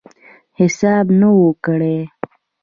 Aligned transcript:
حساب 0.59 1.05
نه 1.19 1.27
وو 1.35 1.49
کړی. 1.65 1.97